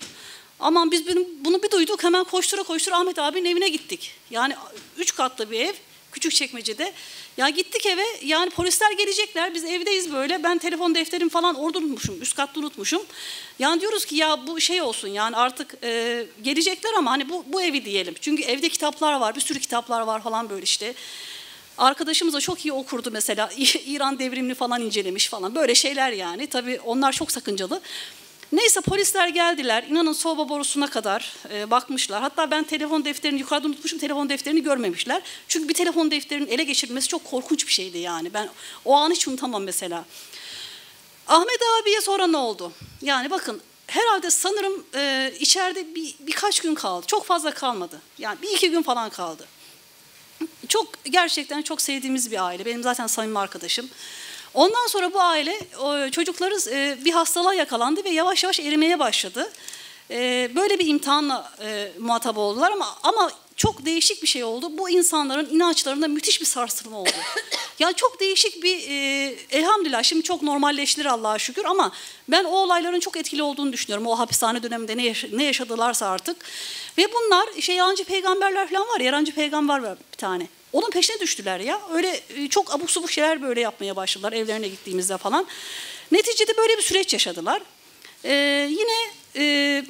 Aman 0.61 0.91
biz 0.91 1.06
bunu 1.44 1.62
bir 1.62 1.70
duyduk 1.70 2.05
hemen 2.05 2.25
koştura 2.25 2.62
koştura 2.62 2.96
Ahmet 2.96 3.19
abinin 3.19 3.50
evine 3.50 3.69
gittik. 3.69 4.14
Yani 4.31 4.56
üç 4.99 5.15
katlı 5.15 5.51
bir 5.51 5.60
ev 5.60 5.72
küçük 6.15 6.33
çekmecede. 6.33 6.93
Ya 7.37 7.49
gittik 7.49 7.87
eve 7.87 8.05
yani 8.23 8.51
polisler 8.51 8.93
gelecekler 8.93 9.55
biz 9.55 9.65
evdeyiz 9.65 10.13
böyle 10.13 10.43
ben 10.43 10.59
telefon 10.59 10.94
defterim 10.94 11.29
falan 11.29 11.55
orada 11.55 11.79
unutmuşum 11.79 12.23
üst 12.23 12.37
katta 12.37 12.61
unutmuşum. 12.61 13.03
Yani 13.59 13.81
diyoruz 13.81 14.05
ki 14.05 14.17
ya 14.17 14.47
bu 14.47 14.61
şey 14.61 14.83
olsun 14.83 15.09
yani 15.09 15.37
artık 15.37 15.75
e, 15.83 16.27
gelecekler 16.43 16.93
ama 16.97 17.11
hani 17.11 17.29
bu, 17.29 17.44
bu 17.49 17.63
evi 17.63 17.85
diyelim. 17.85 18.15
Çünkü 18.21 18.43
evde 18.43 18.69
kitaplar 18.69 19.21
var 19.21 19.35
bir 19.35 19.41
sürü 19.41 19.61
kitaplar 19.61 20.01
var 20.01 20.23
falan 20.23 20.51
böyle 20.51 20.63
işte. 20.63 20.94
Arkadaşımız 21.79 22.35
da 22.35 22.41
çok 22.41 22.65
iyi 22.67 22.73
okurdu 22.73 23.11
mesela 23.13 23.51
İran 23.87 24.19
devrimini 24.19 24.55
falan 24.55 24.83
incelemiş 24.83 25.29
falan 25.29 25.55
böyle 25.55 25.75
şeyler 25.75 26.13
yani. 26.13 26.47
Tabii 26.47 26.81
onlar 26.85 27.13
çok 27.13 27.33
sakıncalı. 27.33 27.81
Neyse 28.55 28.81
polisler 28.81 29.29
geldiler. 29.29 29.84
İnanın 29.91 30.13
soba 30.13 30.49
borusuna 30.49 30.87
kadar 30.91 31.32
e, 31.51 31.70
bakmışlar. 31.70 32.23
Hatta 32.23 32.51
ben 32.51 32.65
telefon 32.65 33.05
defterini 33.05 33.41
yukarıda 33.41 33.67
unutmuşum. 33.69 33.99
Telefon 33.99 34.29
defterini 34.29 34.63
görmemişler. 34.63 35.23
Çünkü 35.49 35.69
bir 35.69 35.75
telefon 35.75 36.11
defterinin 36.11 36.46
ele 36.46 36.65
geçirilmesi 36.65 37.08
çok 37.08 37.25
korkunç 37.25 37.67
bir 37.67 37.73
şeydi 37.73 37.99
yani. 37.99 38.34
Ben 38.34 38.49
o 38.84 38.94
an 38.94 39.11
hiç 39.11 39.29
unutamam 39.29 39.63
mesela. 39.63 40.05
Ahmet 41.27 41.61
abiye 41.82 42.01
sonra 42.01 42.27
ne 42.27 42.37
oldu? 42.37 42.73
Yani 43.03 43.31
bakın 43.31 43.61
herhalde 43.87 44.31
sanırım 44.31 44.84
e, 44.94 45.32
içeride 45.41 45.94
bir, 45.94 46.15
birkaç 46.20 46.61
gün 46.61 46.75
kaldı. 46.75 47.06
Çok 47.06 47.25
fazla 47.27 47.51
kalmadı. 47.51 48.01
Yani 48.19 48.43
bir 48.43 48.49
iki 48.49 48.70
gün 48.70 48.82
falan 48.82 49.11
kaldı. 49.11 49.46
Çok 50.69 51.05
gerçekten 51.05 51.63
çok 51.63 51.82
sevdiğimiz 51.82 52.31
bir 52.31 52.46
aile. 52.46 52.65
Benim 52.65 52.82
zaten 52.82 53.06
samimi 53.06 53.39
arkadaşım. 53.39 53.91
Ondan 54.55 54.87
sonra 54.87 55.13
bu 55.15 55.20
aile 55.20 55.61
çocukları 56.11 56.56
e, 56.70 57.05
bir 57.05 57.13
hastalığa 57.13 57.55
yakalandı 57.55 58.05
ve 58.05 58.11
yavaş 58.11 58.44
yavaş 58.44 58.61
erimeye 58.61 58.99
başladı. 58.99 59.53
E, 60.11 60.51
böyle 60.55 60.79
bir 60.79 60.87
imtihanla 60.87 61.53
e, 61.61 61.93
muhatap 61.99 62.39
oldular 62.39 62.73
ama 62.73 62.87
ama 63.03 63.31
çok 63.56 63.84
değişik 63.84 64.23
bir 64.23 64.29
şey 64.29 64.44
oldu. 64.44 64.79
Bu 64.79 64.91
insanların 64.91 65.55
inançlarında 65.55 66.08
müthiş 66.08 66.41
bir 66.41 66.46
sarsılma 66.46 66.99
oldu. 66.99 67.11
ya 67.79 67.93
çok 67.93 68.20
değişik 68.20 68.63
bir 68.63 68.79
elhamdülillah 69.51 70.03
şimdi 70.03 70.23
çok 70.23 70.43
normalleştiler 70.43 71.06
Allah'a 71.06 71.39
şükür 71.39 71.65
ama 71.65 71.93
ben 72.29 72.44
o 72.44 72.56
olayların 72.56 73.01
çok 73.01 73.17
etkili 73.17 73.43
olduğunu 73.43 73.73
düşünüyorum. 73.73 74.06
O 74.06 74.19
hapishane 74.19 74.63
döneminde 74.63 74.96
ne, 74.96 75.15
ne 75.32 75.44
yaşadılarsa 75.44 76.06
artık. 76.06 76.37
Ve 76.99 77.06
bunlar 77.13 77.61
şey 77.61 77.77
yalancı 77.77 78.05
peygamberler 78.05 78.70
falan 78.70 78.89
var. 78.89 79.01
Yalancı 79.01 79.34
peygamber 79.34 79.79
var 79.79 79.99
bir 80.13 80.19
tane. 80.19 80.49
Onun 80.75 80.91
peşine 80.91 81.21
düştüler 81.21 81.61
ya. 81.61 81.81
Öyle 81.93 82.21
e, 82.37 82.49
çok 82.49 82.75
abuk 82.75 82.91
subuk 82.91 83.11
şeyler 83.11 83.43
böyle 83.43 83.61
yapmaya 83.61 83.97
başladılar 83.97 84.33
evlerine 84.33 84.69
gittiğimizde 84.69 85.17
falan. 85.17 85.47
Neticede 86.13 86.57
böyle 86.57 86.77
bir 86.77 86.83
süreç 86.83 87.13
yaşadılar. 87.13 87.63
Ee, 88.25 88.69
yine 88.71 89.11
e, 89.37 89.85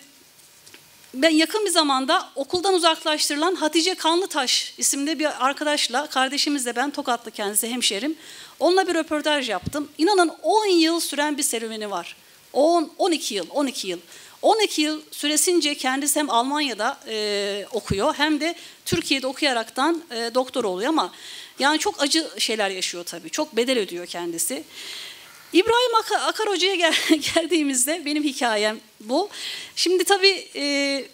ben 1.15 1.31
yakın 1.31 1.65
bir 1.65 1.71
zamanda 1.71 2.29
okuldan 2.35 2.75
uzaklaştırılan 2.75 3.55
Hatice 3.55 3.95
Kanlıtaş 3.95 4.75
isimli 4.79 5.19
bir 5.19 5.47
arkadaşla, 5.47 6.07
kardeşimizle 6.07 6.77
ben 6.77 6.91
Tokatlı 6.91 7.31
kendisi 7.31 7.69
hemşerim. 7.69 8.17
Onunla 8.61 8.89
bir 8.89 8.95
röportaj 8.95 9.51
yaptım. 9.51 9.89
İnanın 9.99 10.33
10 10.43 10.67
yıl 10.67 11.01
süren 11.01 11.39
bir 11.39 11.43
serüveni 11.43 11.91
var. 11.91 12.17
10, 12.53 12.93
12 12.99 13.35
yıl, 13.35 13.47
12 13.51 13.89
yıl. 13.89 13.99
12 14.45 14.83
yıl 14.83 15.01
süresince 15.11 15.75
kendisi 15.75 16.19
hem 16.19 16.31
Almanya'da 16.31 16.99
e, 17.09 17.67
okuyor 17.73 18.15
hem 18.15 18.41
de 18.41 18.55
Türkiye'de 18.85 19.27
okuyaraktan 19.27 20.03
e, 20.11 20.31
doktor 20.35 20.65
oluyor 20.65 20.89
ama 20.89 21.13
yani 21.59 21.79
çok 21.79 22.03
acı 22.03 22.29
şeyler 22.39 22.71
yaşıyor 22.71 23.05
tabii. 23.05 23.31
Çok 23.31 23.57
bedel 23.57 23.79
ödüyor 23.79 24.07
kendisi. 24.07 24.65
İbrahim 25.53 25.95
Akar, 25.95 26.29
Akar 26.29 26.49
Hoca'ya 26.49 26.75
gel, 26.75 26.95
geldiğimizde 27.35 28.03
benim 28.05 28.25
hikayem 28.25 28.81
bu. 29.01 29.29
Şimdi 29.77 30.05
tabii 30.05 30.49
e, 30.57 30.65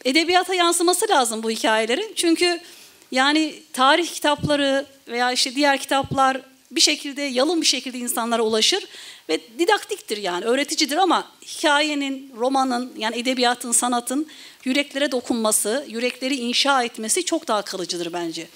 edebiyata 0.05 0.55
yansıması 0.55 1.09
lazım 1.09 1.43
bu 1.43 1.51
hikayelerin. 1.51 2.13
Çünkü 2.17 2.61
yani 3.11 3.63
tarih 3.73 4.09
kitapları 4.09 4.87
veya 5.09 5.33
işte 5.33 5.55
diğer 5.55 5.79
kitaplar 5.79 6.41
bir 6.71 6.81
şekilde 6.81 7.23
yalın 7.23 7.61
bir 7.61 7.67
şekilde 7.67 7.99
insanlara 7.99 8.43
ulaşır 8.43 8.87
ve 9.29 9.41
didaktiktir 9.59 10.17
yani 10.17 10.45
öğreticidir 10.45 10.97
ama 10.97 11.29
hikayenin, 11.43 12.33
romanın 12.37 12.93
yani 12.97 13.19
edebiyatın, 13.19 13.73
sanatın 13.73 14.27
yüreklere 14.65 15.13
dokunması, 15.13 15.87
yürekleri 15.89 16.37
inşa 16.37 16.83
etmesi 16.83 17.25
çok 17.25 17.49
daha 17.49 17.63
kalıcıdır 17.63 18.13
bence. 18.13 18.49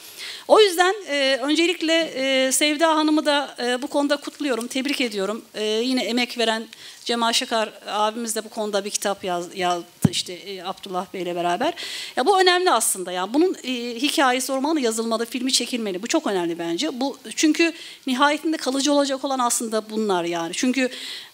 O 0.49 0.61
yüzden 0.61 0.95
e, 1.09 1.39
öncelikle 1.43 2.13
e, 2.15 2.53
Sevda 2.53 2.97
Hanım'ı 2.97 3.27
da 3.27 3.57
e, 3.59 3.83
bu 3.83 3.87
konuda 3.87 4.17
kutluyorum, 4.17 4.67
tebrik 4.67 5.01
ediyorum. 5.01 5.45
E, 5.55 5.65
yine 5.65 6.05
emek 6.05 6.39
veren 6.39 6.67
Cemal 7.05 7.33
Şakar 7.33 7.73
abimiz 7.87 8.37
de 8.37 8.45
bu 8.45 8.49
konuda 8.49 8.85
bir 8.85 8.91
kitap 8.91 9.25
yaz, 9.25 9.57
yazdı 9.57 9.87
işte 10.11 10.33
e, 10.33 10.63
Abdullah 10.63 11.07
Bey 11.15 11.23
ile 11.23 11.37
beraber. 11.37 11.75
Ya 12.17 12.27
bu 12.27 12.41
önemli 12.41 12.71
aslında 12.71 13.13
ya. 13.13 13.35
Bunun 13.35 13.57
e, 13.65 13.73
hikayesi 13.95 14.53
romanı 14.53 14.81
yazılmalı, 14.81 15.27
filmi 15.27 15.53
çekilmeli. 15.53 16.03
Bu 16.03 16.07
çok 16.07 16.27
önemli 16.27 16.59
bence. 16.59 17.01
Bu 17.01 17.19
çünkü 17.37 17.73
nihayetinde 18.07 18.57
kalıcı 18.57 18.93
olacak 18.93 19.25
olan 19.25 19.39
aslında 19.39 19.91
bunlar 19.91 20.25
yani. 20.25 20.53
Çünkü 20.55 20.64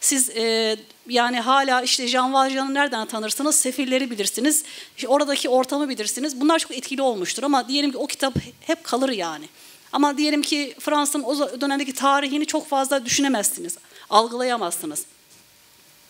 siz 0.00 0.30
e, 0.30 0.76
yani 1.08 1.40
hala 1.40 1.82
işte 1.82 2.08
Jean 2.08 2.32
Valjean'ı 2.32 2.74
nereden 2.74 3.06
tanırsınız? 3.06 3.54
Sefilleri 3.54 4.10
bilirsiniz. 4.10 4.64
İşte 4.96 5.08
oradaki 5.08 5.48
ortamı 5.48 5.88
bilirsiniz. 5.88 6.40
Bunlar 6.40 6.58
çok 6.58 6.70
etkili 6.70 7.02
olmuştur 7.02 7.42
ama 7.42 7.68
diyelim 7.68 7.92
ki 7.92 7.98
o 7.98 8.06
kitap 8.06 8.34
hep 8.60 8.84
kalır 8.84 9.08
yani. 9.08 9.44
Ama 9.92 10.18
diyelim 10.18 10.42
ki 10.42 10.74
Fransa'nın 10.80 11.24
o 11.24 11.60
dönemdeki 11.60 11.94
tarihini 11.94 12.46
çok 12.46 12.68
fazla 12.68 13.04
düşünemezsiniz. 13.04 13.78
Algılayamazsınız. 14.10 15.04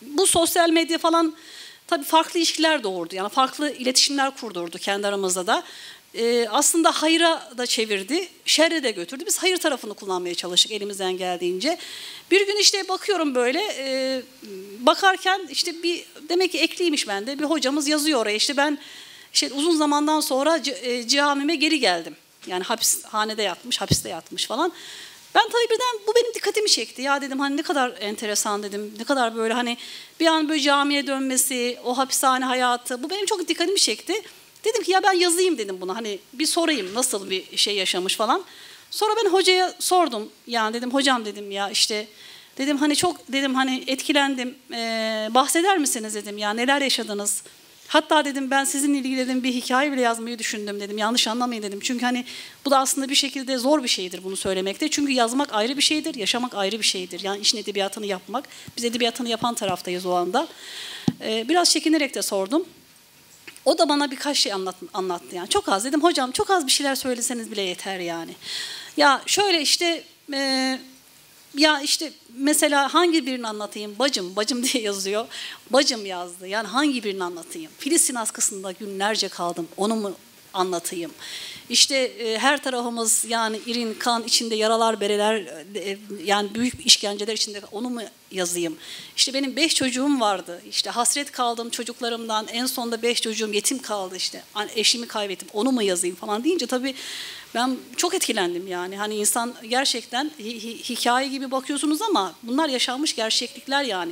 Bu 0.01 0.27
sosyal 0.27 0.69
medya 0.69 0.97
falan 0.97 1.35
tabii 1.87 2.03
farklı 2.03 2.39
ilişkiler 2.39 2.83
doğurdu. 2.83 3.15
Yani 3.15 3.29
farklı 3.29 3.71
iletişimler 3.71 4.31
kurdurdu 4.37 4.77
kendi 4.77 5.07
aramızda 5.07 5.47
da. 5.47 5.63
Ee, 6.15 6.47
aslında 6.49 6.91
hayra 6.91 7.51
da 7.57 7.65
çevirdi, 7.65 8.27
şerre 8.45 8.83
de 8.83 8.91
götürdü. 8.91 9.23
Biz 9.27 9.37
hayır 9.37 9.57
tarafını 9.57 9.93
kullanmaya 9.93 10.35
çalıştık 10.35 10.71
elimizden 10.71 11.17
geldiğince. 11.17 11.77
Bir 12.31 12.47
gün 12.47 12.57
işte 12.57 12.87
bakıyorum 12.89 13.35
böyle, 13.35 13.61
e, 13.77 14.21
bakarken 14.79 15.47
işte 15.51 15.83
bir 15.83 16.05
demek 16.29 16.51
ki 16.51 16.59
ekliymiş 16.59 17.07
bende. 17.07 17.39
Bir 17.39 17.43
hocamız 17.43 17.87
yazıyor 17.87 18.19
oraya 18.19 18.35
işte 18.35 18.57
ben 18.57 18.77
işte 19.33 19.53
uzun 19.53 19.75
zamandan 19.75 20.19
sonra 20.19 20.61
e, 20.81 21.07
camime 21.07 21.55
geri 21.55 21.79
geldim. 21.79 22.15
Yani 22.47 22.63
hapishanede 22.63 23.43
yatmış, 23.43 23.81
hapiste 23.81 24.09
yatmış 24.09 24.45
falan. 24.45 24.73
Ben 25.35 25.43
tabii 25.43 25.73
birden 25.73 26.07
bu 26.07 26.15
benim 26.15 26.33
dikkatimi 26.33 26.69
çekti. 26.69 27.01
Ya 27.01 27.21
dedim 27.21 27.39
hani 27.39 27.57
ne 27.57 27.61
kadar 27.61 27.93
enteresan 27.99 28.63
dedim. 28.63 28.93
Ne 28.99 29.03
kadar 29.03 29.35
böyle 29.35 29.53
hani 29.53 29.77
bir 30.19 30.25
an 30.25 30.49
böyle 30.49 30.61
camiye 30.61 31.07
dönmesi, 31.07 31.77
o 31.85 31.97
hapishane 31.97 32.45
hayatı 32.45 33.03
bu 33.03 33.09
benim 33.09 33.25
çok 33.25 33.47
dikkatimi 33.47 33.79
çekti. 33.79 34.13
Dedim 34.65 34.83
ki 34.83 34.91
ya 34.91 35.03
ben 35.03 35.13
yazayım 35.13 35.57
dedim 35.57 35.77
bunu. 35.81 35.95
Hani 35.95 36.19
bir 36.33 36.45
sorayım 36.45 36.93
nasıl 36.93 37.29
bir 37.29 37.57
şey 37.57 37.75
yaşamış 37.75 38.15
falan. 38.15 38.43
Sonra 38.91 39.13
ben 39.23 39.29
hocaya 39.29 39.73
sordum. 39.79 40.29
Yani 40.47 40.73
dedim 40.73 40.93
hocam 40.93 41.25
dedim 41.25 41.51
ya 41.51 41.69
işte 41.69 42.07
dedim 42.57 42.77
hani 42.77 42.95
çok 42.95 43.31
dedim 43.31 43.55
hani 43.55 43.83
etkilendim. 43.87 44.55
Ee, 44.73 45.29
bahseder 45.31 45.77
misiniz 45.77 46.15
dedim 46.15 46.37
ya 46.37 46.53
neler 46.53 46.81
yaşadınız? 46.81 47.43
Hatta 47.87 48.25
dedim 48.25 48.51
ben 48.51 48.63
sizinle 48.63 48.97
ilgili 48.97 49.17
dedim 49.17 49.43
bir 49.43 49.53
hikaye 49.53 49.91
bile 49.91 50.01
yazmayı 50.01 50.39
düşündüm 50.39 50.79
dedim. 50.79 50.97
Yanlış 50.97 51.27
anlamayın 51.27 51.63
dedim. 51.63 51.79
Çünkü 51.83 52.05
hani 52.05 52.25
bu 52.65 52.71
da 52.71 52.79
aslında 52.79 53.09
bir 53.09 53.15
şekilde 53.15 53.57
zor 53.57 53.83
bir 53.83 53.87
şeydir 53.87 54.23
bunu 54.23 54.35
söylemekte. 54.35 54.89
Çünkü 54.89 55.11
yazmak 55.11 55.53
ayrı 55.53 55.77
bir 55.77 55.81
şeydir, 55.81 56.15
yaşamak 56.15 56.55
ayrı 56.55 56.79
bir 56.79 56.83
şeydir. 56.83 57.19
Yani 57.23 57.41
işin 57.41 57.57
edebiyatını 57.57 58.05
yapmak. 58.05 58.47
Biz 58.77 58.85
edebiyatını 58.85 59.29
yapan 59.29 59.53
taraftayız 59.53 60.05
o 60.05 60.11
anda. 60.11 60.47
Ee, 61.21 61.45
biraz 61.49 61.71
çekinerek 61.71 62.15
de 62.15 62.21
sordum. 62.21 62.65
O 63.65 63.77
da 63.77 63.89
bana 63.89 64.11
birkaç 64.11 64.37
şey 64.37 64.53
anlat, 64.53 64.75
anlattı 64.93 65.35
yani. 65.35 65.49
Çok 65.49 65.69
az 65.69 65.85
dedim 65.85 66.03
hocam 66.03 66.31
çok 66.31 66.49
az 66.49 66.67
bir 66.67 66.71
şeyler 66.71 66.95
söyleseniz 66.95 67.51
bile 67.51 67.61
yeter 67.61 67.99
yani. 67.99 68.35
Ya 68.97 69.21
şöyle 69.25 69.61
işte 69.61 70.03
e, 70.33 70.79
ya 71.57 71.81
işte 71.81 72.13
mesela 72.33 72.93
hangi 72.93 73.25
birini 73.25 73.47
anlatayım? 73.47 73.99
Bacım, 73.99 74.35
bacım 74.35 74.63
diye 74.73 74.83
yazıyor. 74.83 75.27
Bacım 75.69 76.05
yazdı. 76.05 76.47
Yani 76.47 76.67
hangi 76.67 77.03
birini 77.03 77.23
anlatayım? 77.23 77.71
Filistin 77.77 78.15
askısında 78.15 78.71
günlerce 78.71 79.27
kaldım. 79.29 79.67
Onu 79.77 79.95
mu 79.95 80.11
anlatayım? 80.53 81.11
İşte 81.69 81.95
e, 81.95 82.37
her 82.37 82.63
tarafımız 82.63 83.25
yani 83.27 83.59
irin 83.65 83.93
kan 83.93 84.23
içinde 84.23 84.55
yaralar 84.55 84.99
bereler 85.01 85.35
e, 85.75 85.97
yani 86.23 86.55
büyük 86.55 86.85
işkenceler 86.85 87.33
içinde 87.33 87.61
onu 87.71 87.89
mu 87.89 88.01
yazayım? 88.31 88.77
İşte 89.15 89.33
benim 89.33 89.55
beş 89.55 89.75
çocuğum 89.75 90.19
vardı. 90.19 90.61
İşte 90.69 90.89
hasret 90.89 91.31
kaldım 91.31 91.69
çocuklarımdan. 91.69 92.47
En 92.47 92.65
sonunda 92.65 93.01
beş 93.01 93.21
çocuğum 93.21 93.53
yetim 93.53 93.79
kaldı 93.81 94.15
işte. 94.15 94.43
Hani 94.53 94.71
eşimi 94.75 95.07
kaybettim. 95.07 95.47
Onu 95.53 95.71
mu 95.71 95.83
yazayım 95.83 96.15
falan 96.15 96.43
deyince 96.43 96.67
tabii 96.67 96.95
ben 97.55 97.77
çok 97.97 98.13
etkilendim 98.13 98.67
yani. 98.67 98.97
Hani 98.97 99.15
insan 99.15 99.53
gerçekten 99.69 100.31
hikaye 100.89 101.27
gibi 101.27 101.51
bakıyorsunuz 101.51 102.01
ama 102.01 102.33
bunlar 102.43 102.69
yaşanmış 102.69 103.15
gerçeklikler 103.15 103.83
yani. 103.83 104.11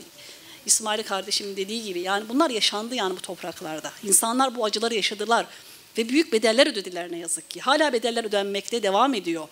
İsmail 0.65 1.03
kardeşimin 1.03 1.58
dediği 1.58 1.84
gibi 1.84 2.00
yani 2.00 2.29
bunlar 2.29 2.50
yaşandı 2.50 2.96
yani 2.96 3.17
bu 3.17 3.22
topraklarda. 3.22 3.91
İnsanlar 4.03 4.55
bu 4.55 4.65
acıları 4.65 4.96
yaşadılar 4.96 5.46
ve 5.98 6.10
büyük 6.10 6.34
bedeller 6.34 6.67
ödediler 6.67 7.12
ne 7.12 7.17
yazık 7.17 7.50
ki. 7.50 7.62
Hala 7.62 7.93
bedeller 7.93 8.24
ödenmekte 8.24 8.84
devam 8.84 9.13
ediyor. 9.13 9.48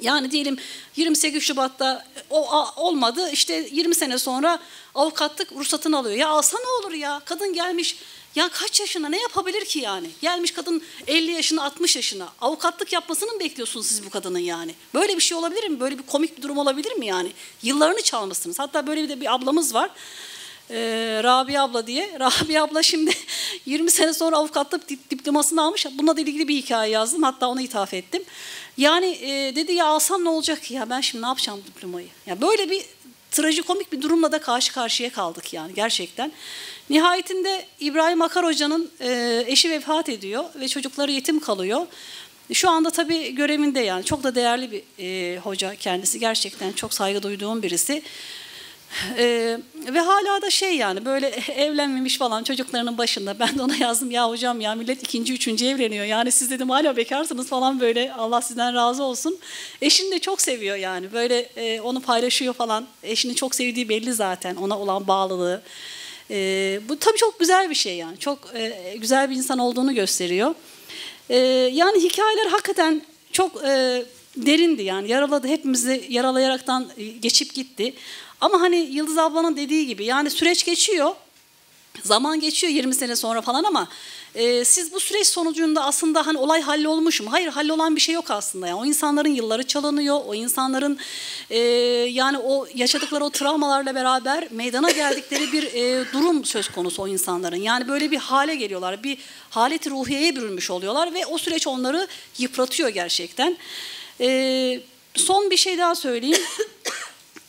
Yani 0.00 0.30
diyelim 0.30 0.56
28 0.96 1.42
Şubat'ta 1.42 2.06
o 2.30 2.66
olmadı 2.76 3.30
işte 3.32 3.68
20 3.72 3.94
sene 3.94 4.18
sonra 4.18 4.58
avukatlık 4.94 5.52
ruhsatını 5.52 5.98
alıyor. 5.98 6.16
Ya 6.16 6.28
alsa 6.28 6.58
ne 6.58 6.86
olur 6.86 6.94
ya 6.94 7.22
kadın 7.24 7.52
gelmiş 7.52 7.96
ya 8.34 8.48
kaç 8.48 8.80
yaşına 8.80 9.08
ne 9.08 9.20
yapabilir 9.20 9.64
ki 9.64 9.78
yani? 9.78 10.10
Gelmiş 10.20 10.52
kadın 10.52 10.82
50 11.06 11.30
yaşına 11.30 11.64
60 11.64 11.96
yaşına. 11.96 12.28
Avukatlık 12.40 12.92
yapmasını 12.92 13.32
mı 13.32 13.40
bekliyorsunuz 13.40 13.86
siz 13.86 14.04
bu 14.04 14.10
kadının 14.10 14.38
yani? 14.38 14.74
Böyle 14.94 15.16
bir 15.16 15.22
şey 15.22 15.38
olabilir 15.38 15.68
mi? 15.68 15.80
Böyle 15.80 15.98
bir 15.98 16.02
komik 16.02 16.36
bir 16.36 16.42
durum 16.42 16.58
olabilir 16.58 16.92
mi 16.92 17.06
yani? 17.06 17.32
Yıllarını 17.62 18.02
çalmışsınız. 18.02 18.58
Hatta 18.58 18.86
böyle 18.86 19.02
bir 19.02 19.08
de 19.08 19.20
bir 19.20 19.34
ablamız 19.34 19.74
var. 19.74 19.90
Ee, 20.70 21.20
Rabia 21.24 21.62
abla 21.62 21.86
diye. 21.86 22.10
Rabia 22.20 22.64
abla 22.64 22.82
şimdi 22.82 23.10
20 23.66 23.90
sene 23.90 24.12
sonra 24.12 24.36
avukatlık 24.36 24.88
diplomasını 24.88 25.62
almış. 25.62 25.86
Bununla 25.98 26.20
ilgili 26.20 26.48
bir 26.48 26.56
hikaye 26.56 26.92
yazdım. 26.92 27.22
Hatta 27.22 27.48
ona 27.48 27.62
ithaf 27.62 27.94
ettim. 27.94 28.22
Yani 28.76 29.06
e, 29.06 29.56
dedi 29.56 29.72
ya 29.72 29.86
alsam 29.86 30.24
ne 30.24 30.28
olacak 30.28 30.70
ya 30.70 30.90
ben 30.90 31.00
şimdi 31.00 31.22
ne 31.22 31.28
yapacağım 31.28 31.62
diplomayı? 31.66 32.08
Ya 32.26 32.40
böyle 32.40 32.70
bir 32.70 32.82
trajikomik 33.30 33.92
bir 33.92 34.02
durumla 34.02 34.32
da 34.32 34.40
karşı 34.40 34.72
karşıya 34.72 35.10
kaldık 35.10 35.52
yani 35.52 35.74
gerçekten. 35.74 36.32
Nihayetinde 36.90 37.66
İbrahim 37.80 38.22
Akar 38.22 38.44
Hoca'nın 38.46 38.90
e, 39.00 39.44
eşi 39.46 39.70
vefat 39.70 40.08
ediyor 40.08 40.44
ve 40.54 40.68
çocukları 40.68 41.12
yetim 41.12 41.40
kalıyor. 41.40 41.86
Şu 42.52 42.70
anda 42.70 42.90
tabii 42.90 43.34
görevinde 43.34 43.80
yani 43.80 44.04
çok 44.04 44.22
da 44.22 44.34
değerli 44.34 44.70
bir 44.72 44.82
e, 44.98 45.38
hoca 45.38 45.74
kendisi 45.74 46.20
gerçekten 46.20 46.72
çok 46.72 46.94
saygı 46.94 47.22
duyduğum 47.22 47.62
birisi. 47.62 48.02
Ee, 49.18 49.58
ve 49.92 50.00
hala 50.00 50.42
da 50.42 50.50
şey 50.50 50.76
yani 50.76 51.04
böyle 51.04 51.26
evlenmemiş 51.56 52.18
falan 52.18 52.44
çocuklarının 52.44 52.98
başında 52.98 53.38
ben 53.38 53.58
de 53.58 53.62
ona 53.62 53.76
yazdım 53.76 54.10
ya 54.10 54.28
hocam 54.28 54.60
ya 54.60 54.74
millet 54.74 55.02
ikinci 55.02 55.32
üçüncü 55.32 55.66
evleniyor 55.66 56.04
yani 56.04 56.32
siz 56.32 56.50
dedim 56.50 56.70
hala 56.70 56.96
bekarsınız 56.96 57.48
falan 57.48 57.80
böyle 57.80 58.12
Allah 58.12 58.40
sizden 58.42 58.74
razı 58.74 59.02
olsun. 59.02 59.38
Eşini 59.82 60.10
de 60.10 60.18
çok 60.18 60.40
seviyor 60.40 60.76
yani 60.76 61.12
böyle 61.12 61.38
e, 61.40 61.80
onu 61.80 62.00
paylaşıyor 62.00 62.54
falan 62.54 62.86
eşini 63.02 63.34
çok 63.34 63.54
sevdiği 63.54 63.88
belli 63.88 64.12
zaten 64.12 64.56
ona 64.56 64.78
olan 64.78 65.06
bağlılığı. 65.06 65.62
E, 66.30 66.80
bu 66.88 66.98
tabii 66.98 67.18
çok 67.18 67.40
güzel 67.40 67.70
bir 67.70 67.74
şey 67.74 67.96
yani 67.96 68.18
çok 68.18 68.38
e, 68.54 68.96
güzel 68.96 69.30
bir 69.30 69.36
insan 69.36 69.58
olduğunu 69.58 69.94
gösteriyor. 69.94 70.54
E, 71.28 71.36
yani 71.72 72.02
hikayeler 72.02 72.46
hakikaten 72.46 73.02
çok 73.32 73.64
e, 73.64 74.04
derindi 74.36 74.82
yani 74.82 75.08
yaraladı 75.08 75.48
hepimizi 75.48 76.04
yaralayaraktan 76.08 76.88
e, 76.96 77.04
geçip 77.04 77.54
gitti. 77.54 77.94
Ama 78.40 78.60
hani 78.60 78.76
Yıldız 78.76 79.18
ablanın 79.18 79.56
dediği 79.56 79.86
gibi 79.86 80.04
yani 80.04 80.30
süreç 80.30 80.64
geçiyor. 80.64 81.14
Zaman 82.02 82.40
geçiyor 82.40 82.72
20 82.72 82.94
sene 82.94 83.16
sonra 83.16 83.40
falan 83.40 83.64
ama 83.64 83.88
e, 84.34 84.64
siz 84.64 84.92
bu 84.92 85.00
süreç 85.00 85.26
sonucunda 85.26 85.84
aslında 85.84 86.26
hani 86.26 86.38
olay 86.38 86.60
hallolmuş 86.60 87.20
mu? 87.20 87.32
Hayır 87.32 87.48
hallolan 87.48 87.96
bir 87.96 88.00
şey 88.00 88.14
yok 88.14 88.30
aslında. 88.30 88.66
Yani 88.66 88.80
o 88.80 88.84
insanların 88.84 89.28
yılları 89.30 89.66
çalınıyor. 89.66 90.20
O 90.26 90.34
insanların 90.34 90.98
e, 91.50 91.58
yani 92.08 92.38
o 92.38 92.66
yaşadıkları 92.74 93.24
o 93.24 93.30
travmalarla 93.30 93.94
beraber 93.94 94.48
meydana 94.50 94.90
geldikleri 94.90 95.52
bir 95.52 95.62
e, 95.62 96.04
durum 96.12 96.44
söz 96.44 96.68
konusu 96.68 97.02
o 97.02 97.08
insanların. 97.08 97.56
Yani 97.56 97.88
böyle 97.88 98.10
bir 98.10 98.18
hale 98.18 98.54
geliyorlar. 98.54 99.02
Bir 99.02 99.18
haleti 99.50 99.90
ruhiyeye 99.90 100.36
bürünmüş 100.36 100.70
oluyorlar 100.70 101.14
ve 101.14 101.26
o 101.26 101.38
süreç 101.38 101.66
onları 101.66 102.08
yıpratıyor 102.38 102.88
gerçekten. 102.88 103.56
E, 104.20 104.80
son 105.14 105.50
bir 105.50 105.56
şey 105.56 105.78
daha 105.78 105.94
söyleyeyim. 105.94 106.42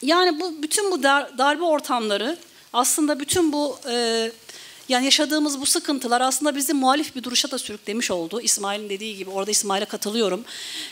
Yani 0.02 0.40
bu 0.40 0.64
bütün 0.64 0.92
bu 0.92 1.04
dar, 1.04 1.38
darbe 1.38 1.64
ortamları 1.64 2.38
aslında 2.74 3.20
bütün 3.20 3.54
bu 3.54 3.80
e, 3.90 4.32
yani 4.90 5.06
yaşadığımız 5.06 5.62
bu 5.62 5.66
sıkıntılar 5.66 6.22
aslında 6.22 6.56
bizi 6.56 6.74
muhalif 6.74 7.16
bir 7.16 7.24
duruşa 7.24 7.52
da 7.52 7.58
sürüklemiş 7.58 8.12
oldu. 8.12 8.42
İsmail'in 8.42 8.90
dediği 8.90 9.18
gibi 9.18 9.30
orada 9.30 9.52
İsmail'e 9.52 9.86
katılıyorum. 9.86 10.44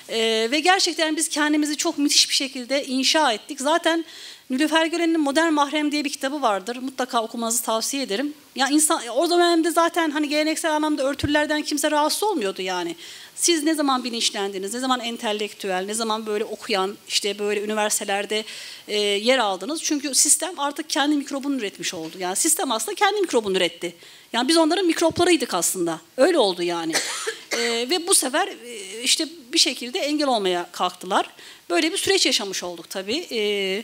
E, 0.10 0.48
ve 0.52 0.60
gerçekten 0.60 1.16
biz 1.16 1.30
kendimizi 1.30 1.78
çok 1.78 1.98
müthiş 1.98 2.30
bir 2.30 2.36
şekilde 2.36 2.86
inşa 2.86 3.34
ettik. 3.34 3.62
Zaten 3.62 4.06
Nilüfer 4.50 4.86
Gören'in 4.86 5.20
Modern 5.20 5.54
Mahrem 5.54 5.92
diye 5.92 6.06
bir 6.06 6.10
kitabı 6.10 6.42
vardır. 6.42 6.76
Mutlaka 6.76 7.24
okumanızı 7.24 7.64
tavsiye 7.64 8.04
ederim. 8.04 8.34
Ya 8.56 8.68
insan 8.68 9.08
o 9.08 9.30
dönemde 9.30 9.72
zaten 9.72 10.12
hani 10.12 10.30
geleneksel 10.30 10.76
anlamda 10.76 11.04
örtülerden 11.04 11.62
kimse 11.62 11.92
rahatsız 11.92 12.24
olmuyordu 12.24 12.62
yani. 12.62 12.96
Siz 13.36 13.64
ne 13.64 13.74
zaman 13.74 14.04
bilinçlendiniz, 14.04 14.74
ne 14.74 14.80
zaman 14.80 15.00
entelektüel, 15.00 15.86
ne 15.86 15.94
zaman 15.94 16.26
böyle 16.26 16.44
okuyan, 16.44 16.98
işte 17.08 17.40
böyle 17.40 17.62
üniversitelerde 17.62 18.44
e, 18.88 18.98
yer 19.00 19.38
aldınız. 19.38 19.84
Çünkü 19.84 20.16
sistem 20.16 20.60
artık 20.60 20.90
kendi 20.90 21.16
mikrobunu 21.16 21.56
üretmiş 21.56 21.94
oldu. 21.94 22.18
Yani 22.20 22.36
sistem 22.36 22.72
aslında 22.72 22.96
kendi 22.96 23.22
mikrobunu 23.22 23.58
üretti. 23.58 23.96
Yani 24.34 24.48
biz 24.48 24.58
onların 24.58 24.86
mikroplarıydık 24.86 25.54
aslında. 25.54 26.00
Öyle 26.18 26.38
oldu 26.38 26.64
yani. 26.64 26.94
e, 27.52 27.60
ve 27.90 28.08
bu 28.08 28.16
sefer 28.16 28.48
e, 28.48 29.02
işte 29.04 29.28
bir 29.54 29.60
şekilde 29.60 30.00
engel 30.00 30.28
olmaya 30.28 30.70
kalktılar. 30.72 31.30
Böyle 31.70 31.92
bir 31.92 31.98
süreç 31.98 32.26
yaşamış 32.26 32.64
olduk 32.64 32.90
tabii. 32.90 33.28
E, 33.32 33.84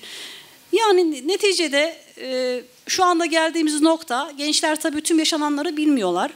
yani 0.75 1.27
neticede 1.27 1.97
e, 2.17 2.61
şu 2.87 3.03
anda 3.03 3.25
geldiğimiz 3.25 3.81
nokta 3.81 4.31
gençler 4.37 4.81
tabii 4.81 5.01
tüm 5.01 5.19
yaşananları 5.19 5.77
bilmiyorlar. 5.77 6.31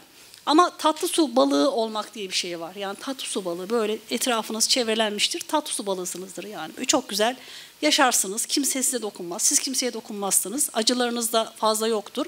Ama 0.46 0.78
tatlı 0.78 1.08
su 1.08 1.36
balığı 1.36 1.72
olmak 1.72 2.16
diye 2.16 2.30
bir 2.30 2.36
şey 2.36 2.60
var. 2.60 2.76
Yani 2.76 2.96
tatlı 2.96 3.26
su 3.26 3.46
balığı 3.46 3.70
böyle 3.70 3.98
etrafınız 4.10 4.70
çevrelenmiştir. 4.70 5.40
Tatlı 5.40 5.74
su 5.74 5.86
balığısınızdır 5.86 6.44
yani. 6.44 6.72
Çok 6.88 7.10
güzel 7.10 7.36
yaşarsınız. 7.82 8.46
Kimse 8.46 8.84
size 8.84 9.02
dokunmaz. 9.02 9.42
Siz 9.42 9.60
kimseye 9.60 9.94
dokunmazsınız. 9.94 10.70
Acılarınız 10.74 11.34
da 11.34 11.54
fazla 11.58 11.88
yoktur. 11.88 12.26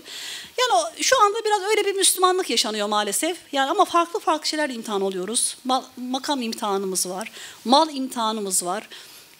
Yani 0.59 1.03
şu 1.03 1.23
anda 1.23 1.37
biraz 1.45 1.61
öyle 1.61 1.85
bir 1.85 1.95
Müslümanlık 1.95 2.49
yaşanıyor 2.49 2.87
maalesef. 2.87 3.37
Yani 3.51 3.71
ama 3.71 3.85
farklı 3.85 4.19
farklı 4.19 4.47
şeyler 4.47 4.69
imtihan 4.69 5.01
oluyoruz. 5.01 5.57
Mal, 5.63 5.83
makam 5.97 6.41
imtihanımız 6.41 7.09
var. 7.09 7.31
Mal 7.65 7.95
imtihanımız 7.95 8.65
var. 8.65 8.89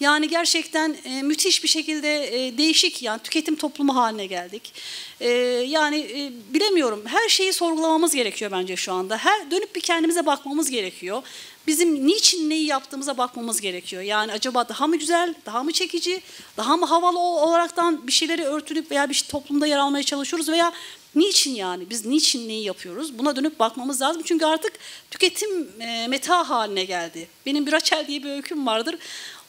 Yani 0.02 0.28
gerçekten 0.28 0.96
e, 1.04 1.22
müthiş 1.22 1.64
bir 1.64 1.68
şekilde 1.68 2.46
e, 2.48 2.58
değişik 2.58 3.02
yani 3.02 3.20
tüketim 3.20 3.56
toplumu 3.56 3.96
haline 3.96 4.26
geldik. 4.26 4.74
E, 5.20 5.30
yani 5.68 5.98
e, 5.98 6.32
bilemiyorum 6.54 7.04
her 7.06 7.30
şeyi 7.30 7.54
sorgulamamız 7.54 8.16
gerekiyor 8.16 8.52
bence 8.52 8.76
şu 8.76 8.94
anda. 8.94 9.18
Her 9.18 9.52
dönüp 9.52 9.76
bir 9.76 9.82
kendimize 9.82 10.26
bakmamız 10.26 10.70
gerekiyor. 10.70 11.24
Bizim 11.68 12.08
niçin 12.08 12.50
neyi 12.50 12.66
yaptığımıza 12.66 13.18
bakmamız 13.18 13.62
gerekiyor. 13.62 14.02
Yani 14.02 14.32
acaba 14.32 14.70
daha 14.70 14.88
mı 14.88 14.96
güzel, 14.96 15.34
daha 15.46 15.64
mı 15.64 15.72
çekici, 15.72 16.22
daha 16.58 16.78
mı 16.78 16.86
havalı 16.86 17.20
olaraktan 17.20 18.08
bir 18.08 18.12
şeyleri 18.12 18.44
örtülüp 18.44 18.92
veya 18.92 19.10
bir 19.10 19.26
toplumda 19.30 19.68
yer 19.68 19.78
almaya 19.78 20.04
çalışıyoruz 20.04 20.50
veya 20.50 20.74
Niçin 21.16 21.56
yani? 21.56 21.90
Biz 21.90 22.06
niçin 22.06 22.50
neyi 22.50 22.64
yapıyoruz? 22.64 23.18
Buna 23.20 23.36
dönüp 23.36 23.60
bakmamız 23.60 24.02
lazım. 24.02 24.22
Çünkü 24.26 24.46
artık 24.46 24.74
tüketim 25.12 25.82
e, 25.82 26.08
meta 26.08 26.50
haline 26.50 26.84
geldi. 26.84 27.28
Benim 27.46 27.66
bir 27.66 27.72
Rachel 27.72 28.08
diye 28.08 28.24
bir 28.24 28.30
öyküm 28.30 28.68
vardır. 28.68 28.96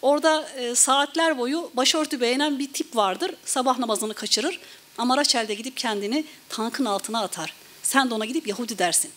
Orada 0.03 0.49
e, 0.57 0.75
saatler 0.75 1.39
boyu 1.39 1.71
başörtü 1.75 2.21
beğenen 2.21 2.59
bir 2.59 2.73
tip 2.73 2.97
vardır. 2.97 3.35
Sabah 3.45 3.79
namazını 3.79 4.15
kaçırır. 4.15 4.61
Ama 4.99 5.17
Rachel 5.17 5.49
de 5.49 5.55
gidip 5.55 5.77
kendini 5.77 6.25
tankın 6.49 6.85
altına 6.85 7.23
atar. 7.23 7.55
Sen 7.83 8.11
de 8.11 8.15
ona 8.15 8.25
gidip 8.25 8.47
Yahudi 8.47 8.79
dersin. 8.79 9.11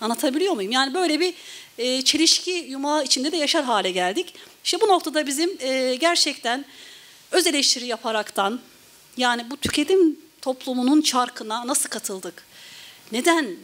Anlatabiliyor 0.00 0.54
muyum? 0.54 0.72
Yani 0.72 0.94
böyle 0.94 1.20
bir 1.20 1.34
e, 1.78 2.02
çelişki 2.02 2.50
yumağı 2.50 3.04
içinde 3.04 3.32
de 3.32 3.36
yaşar 3.36 3.64
hale 3.64 3.90
geldik. 3.90 4.34
İşte 4.64 4.80
bu 4.80 4.88
noktada 4.88 5.26
bizim 5.26 5.50
e, 5.60 5.94
gerçekten 5.94 6.64
öz 7.30 7.46
eleştiri 7.46 7.86
yaparaktan 7.86 8.60
yani 9.16 9.50
bu 9.50 9.56
tüketim 9.56 10.16
toplumunun 10.42 11.02
çarkına 11.02 11.66
nasıl 11.66 11.88
katıldık? 11.88 12.44
Neden 13.12 13.56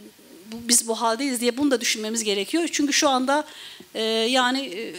bu, 0.51 0.55
biz 0.67 0.87
bu 0.87 1.01
haldeyiz 1.01 1.41
diye 1.41 1.57
bunu 1.57 1.71
da 1.71 1.81
düşünmemiz 1.81 2.23
gerekiyor. 2.23 2.69
Çünkü 2.71 2.93
şu 2.93 3.09
anda 3.09 3.45
e, 3.93 4.01
yani 4.03 4.61
e, 4.61 4.95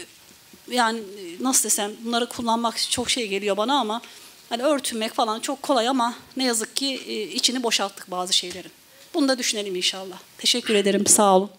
yani 0.71 1.01
nasıl 1.41 1.65
desem 1.65 1.93
bunları 2.05 2.29
kullanmak 2.29 2.91
çok 2.91 3.11
şey 3.11 3.29
geliyor 3.29 3.57
bana 3.57 3.81
ama 3.81 4.01
hani 4.49 4.63
örtünmek 4.63 5.13
falan 5.13 5.41
çok 5.41 5.63
kolay 5.63 5.89
ama 5.89 6.15
ne 6.37 6.45
yazık 6.45 6.77
ki 6.77 7.01
e, 7.07 7.23
içini 7.23 7.63
boşalttık 7.63 8.11
bazı 8.11 8.33
şeylerin. 8.33 8.71
Bunu 9.15 9.29
da 9.29 9.39
düşünelim 9.39 9.77
inşallah. 9.77 10.19
Teşekkür 10.39 10.75
ederim. 10.75 11.07
Sağ 11.07 11.37
olun. 11.37 11.51